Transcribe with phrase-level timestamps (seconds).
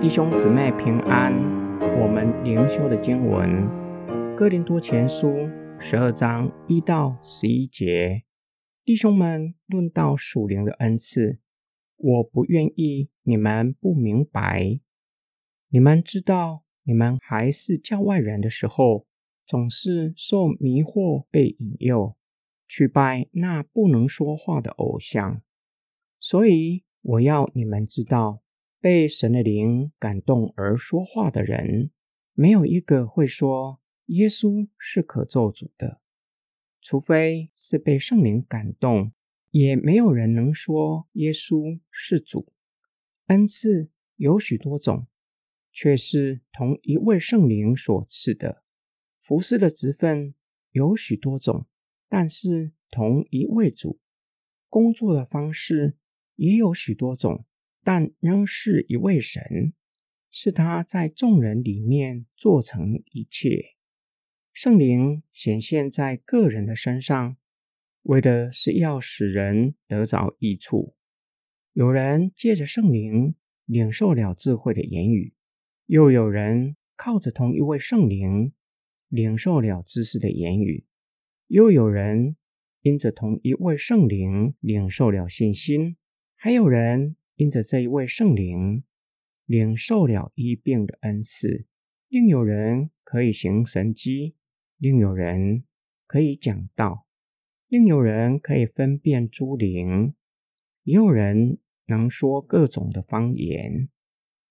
[0.00, 1.30] 弟兄姊妹平安，
[2.00, 3.50] 我们灵修的经文
[4.34, 5.28] 《哥林多前书》
[5.78, 8.24] 十二章一到十一节。
[8.82, 11.38] 弟兄们，论到属灵的恩赐，
[11.98, 14.80] 我不愿意你们不明白。
[15.68, 19.06] 你们知道，你们还是教外人的时候，
[19.44, 22.16] 总是受迷惑，被引诱
[22.66, 25.42] 去拜那不能说话的偶像。
[26.18, 28.40] 所以我要你们知道。
[28.80, 31.90] 被神的灵感动而说话的人，
[32.32, 36.00] 没有一个会说耶稣是可咒诅的，
[36.80, 39.12] 除非是被圣灵感动；
[39.50, 42.54] 也没有人能说耶稣是主。
[43.26, 45.06] 恩赐有许多种，
[45.70, 48.62] 却是同一位圣灵所赐的；
[49.20, 50.34] 服事的职分
[50.70, 51.66] 有许多种，
[52.08, 53.98] 但是同一位主；
[54.70, 55.98] 工作的方式
[56.36, 57.44] 也有许多种。
[57.82, 59.72] 但仍是一位神，
[60.30, 63.76] 是他在众人里面做成一切。
[64.52, 67.36] 圣灵显现在个人的身上，
[68.02, 70.94] 为的是要使人得着益处。
[71.72, 75.32] 有人借着圣灵领受了智慧的言语，
[75.86, 78.52] 又有人靠着同一位圣灵
[79.08, 80.84] 领受了知识的言语，
[81.46, 82.36] 又有人
[82.82, 85.96] 因着同一位圣灵领受了信心，
[86.36, 87.16] 还有人。
[87.40, 88.84] 因着这一位圣灵，
[89.46, 91.64] 领受了医病的恩赐，
[92.08, 94.34] 另有人可以行神迹，
[94.76, 95.64] 另有人
[96.06, 97.06] 可以讲道，
[97.66, 100.12] 另有人可以分辨诸灵，
[100.82, 103.88] 也有人能说各种的方言，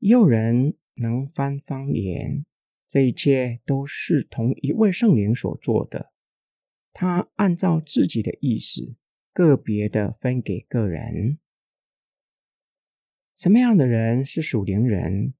[0.00, 2.44] 也有人能翻方言。
[2.86, 6.12] 这一切都是同一位圣灵所做的，
[6.92, 8.94] 他按照自己的意思，
[9.32, 11.38] 个别的分给个人。
[13.34, 15.34] 什么样的人是属灵人？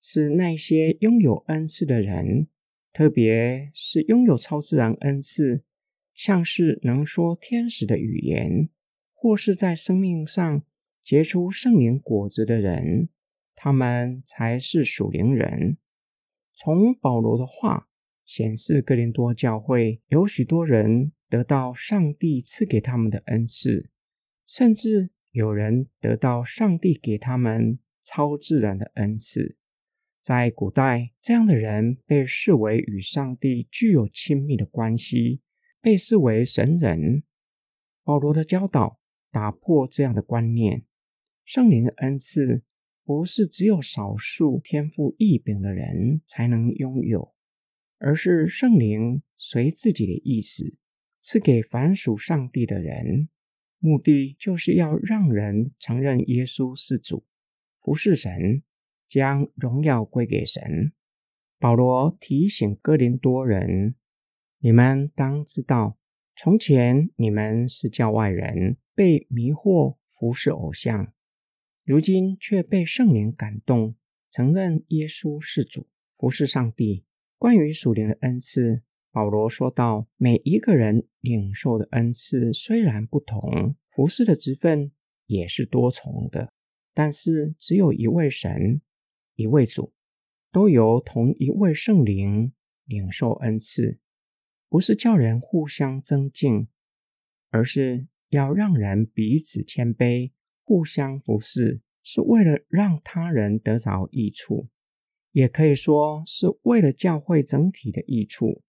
[0.00, 2.48] 是那些拥有恩赐的人，
[2.92, 5.62] 特别是拥有超自然恩赐，
[6.12, 8.68] 像是能说天使的语言，
[9.12, 10.62] 或是在生命上
[11.00, 13.08] 结出圣灵果子的人，
[13.54, 15.78] 他们才是属灵人。
[16.54, 17.88] 从保罗的话
[18.24, 23.90] 显示，哥林多教会有许多人得到上帝赐给他们的恩赐，
[24.44, 25.10] 甚至。
[25.30, 29.56] 有人得到上帝给他们超自然的恩赐，
[30.20, 35.42] 在古代，这样的人被视为与上帝具有亲密的关系，
[35.80, 37.22] 被视为神人。
[38.02, 38.98] 保罗的教导
[39.30, 40.84] 打破这样的观念，
[41.44, 42.62] 圣灵的恩赐
[43.04, 47.34] 不是只有少数天赋异禀的人才能拥有，
[47.98, 50.78] 而是圣灵随自己的意思
[51.18, 53.28] 赐给凡属上帝的人。
[53.78, 57.24] 目的就是要让人承认耶稣是主，
[57.80, 58.62] 服事神，
[59.06, 60.92] 将荣耀归给神。
[61.58, 63.94] 保罗提醒哥林多人：
[64.58, 65.98] 你们当知道，
[66.34, 71.12] 从前你们是教外人，被迷惑服侍偶像，
[71.84, 73.94] 如今却被圣灵感动，
[74.30, 75.86] 承认耶稣是主，
[76.16, 77.04] 服侍上帝。
[77.36, 78.82] 关于属灵的恩赐。
[79.18, 84.92] 保罗说道：“每一个人领受的恩赐虽然不同，服侍的职分
[85.26, 86.52] 也是多重的，
[86.94, 88.80] 但是只有一位神，
[89.34, 89.92] 一位主，
[90.52, 92.52] 都由同一位圣灵
[92.84, 93.98] 领受恩赐，
[94.68, 96.68] 不是叫人互相增进，
[97.50, 100.30] 而是要让人彼此谦卑，
[100.62, 104.68] 互相服侍，是为了让他人得着益处，
[105.32, 108.62] 也可以说是为了教会整体的益处。”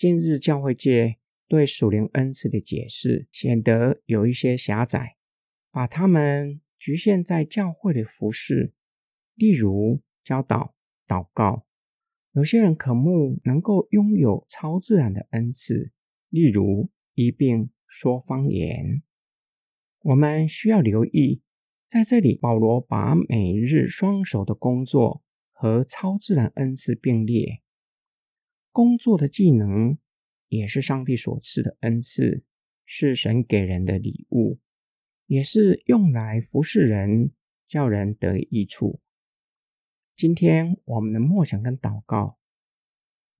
[0.00, 5.18] 今日教会界对属灵恩赐的解释显得有一些狭窄，
[5.70, 8.72] 把他们局限在教会的服事，
[9.34, 10.74] 例如教导、
[11.06, 11.66] 祷告。
[12.32, 15.92] 有些人渴慕能够拥有超自然的恩赐，
[16.30, 19.02] 例如一并、说方言。
[20.00, 21.42] 我们需要留意，
[21.86, 25.22] 在这里保罗把每日双手的工作
[25.52, 27.60] 和超自然恩赐并列。
[28.72, 29.98] 工作的技能
[30.48, 32.44] 也是上帝所赐的恩赐，
[32.84, 34.60] 是神给人的礼物，
[35.26, 37.32] 也是用来服侍人，
[37.66, 39.00] 叫人得益处。
[40.14, 42.38] 今天我们的默想跟祷告，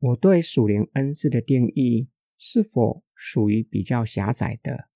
[0.00, 4.88] 我对属灵恩赐的定义是否属于比较狭窄的？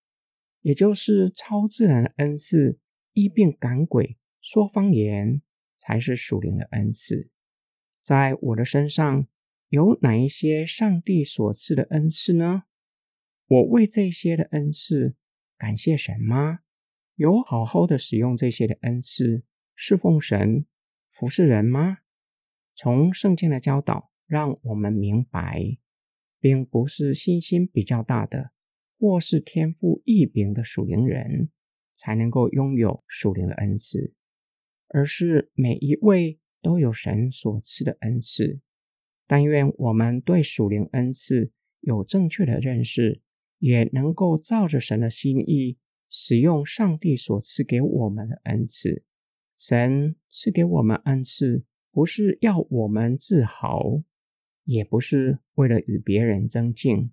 [0.62, 2.80] 也就是超自然的恩赐，
[3.12, 5.42] 医病赶鬼、说方言，
[5.76, 7.30] 才是属灵的恩赐，
[8.00, 9.28] 在我的身上。
[9.68, 12.64] 有哪一些上帝所赐的恩赐呢？
[13.46, 15.16] 我为这些的恩赐
[15.58, 16.60] 感谢神吗？
[17.16, 19.44] 有好好的使用这些的恩赐，
[19.74, 20.66] 侍奉神、
[21.10, 21.98] 服侍人吗？
[22.74, 25.78] 从圣经的教导，让我们明白，
[26.40, 28.50] 并不是信心比较大的，
[28.98, 31.50] 或是天赋异禀的属灵人，
[31.94, 34.14] 才能够拥有属灵的恩赐，
[34.88, 38.60] 而是每一位都有神所赐的恩赐。
[39.26, 41.50] 但愿我们对属灵恩赐
[41.80, 43.20] 有正确的认识，
[43.58, 45.78] 也能够照着神的心意，
[46.08, 49.04] 使用上帝所赐给我们的恩赐。
[49.56, 51.64] 神赐给我们恩赐。
[51.90, 54.02] 不是要我们自豪，
[54.64, 57.12] 也不是为了与别人争竞，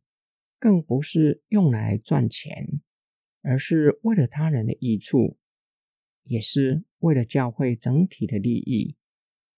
[0.57, 2.81] 更不是用来赚钱，
[3.43, 5.37] 而是为了他人的益处，
[6.23, 8.95] 也是为了教会整体的利益。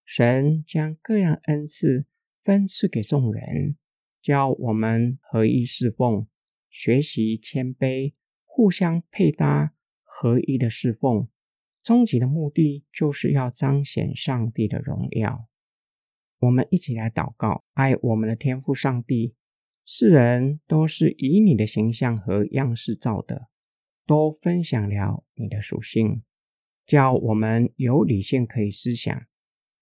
[0.04, 2.04] 神将各样恩赐
[2.44, 3.76] 分赐给众人，
[4.20, 6.26] 教我们合一侍奉，
[6.68, 8.12] 学习谦卑，
[8.44, 11.28] 互相配搭，合一的侍奉。
[11.82, 15.48] 终极的目的就是要彰显上帝的荣耀。
[16.40, 19.34] 我们一起来祷告：爱我们的天父上帝，
[19.84, 23.48] 世人都是以你的形象和样式造的，
[24.06, 26.22] 都分享了你的属性，
[26.84, 29.26] 叫我们有理性可以思想，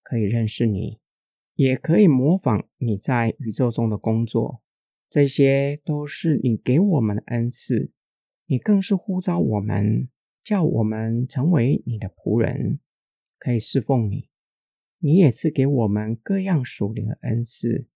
[0.02, 1.00] 可以认识你，
[1.54, 4.62] 也可以模仿你在宇宙中的工作。
[5.08, 7.92] 这些都是你给我们的恩赐，
[8.46, 10.08] 你更是呼召我们。
[10.44, 12.80] 叫我们成为你的仆人，
[13.38, 14.28] 可以侍奉你。
[14.98, 17.86] 你也赐给我们各样属灵的恩赐，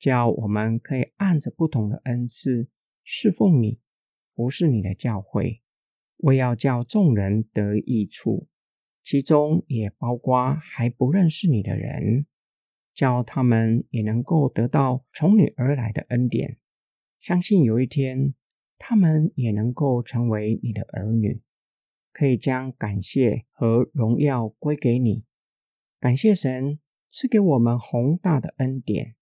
[0.00, 2.66] 叫我们可以按着不同的恩赐
[3.04, 3.78] 侍奉你，
[4.34, 5.62] 服侍你的教会，
[6.16, 8.48] 为要叫众人得益处。
[9.00, 12.26] 其中也包括还不认识你的人，
[12.94, 16.58] 叫他们也能够得到从你而来的恩典。
[17.18, 18.34] 相信有一天，
[18.78, 21.42] 他们也能够成为你的儿女。
[22.12, 25.24] 可以将感谢和荣耀归给你，
[25.98, 26.78] 感谢神
[27.08, 29.14] 赐给我们宏大的恩典。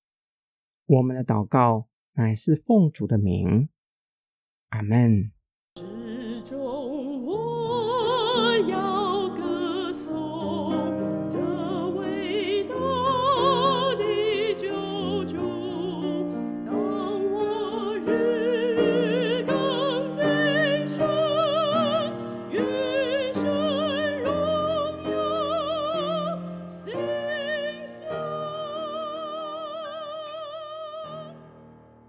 [0.87, 3.69] 我们的祷告乃是奉主的名，
[4.70, 5.31] 阿门。